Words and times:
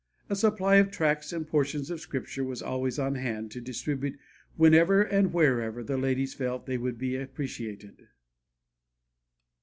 A 0.31 0.35
supply 0.35 0.77
of 0.77 0.89
tracts 0.89 1.31
and 1.31 1.47
portions 1.47 1.91
of 1.91 2.01
Scripture 2.01 2.43
was 2.43 2.63
always 2.63 2.97
on 2.97 3.13
hand, 3.13 3.51
to 3.51 3.61
distribute 3.61 4.17
whenever 4.57 5.03
and 5.03 5.31
wherever 5.31 5.83
the 5.83 5.95
ladies 5.95 6.33
felt 6.33 6.65
they 6.65 6.79
would 6.79 6.97
be 6.97 7.15
appreciated. 7.15 8.07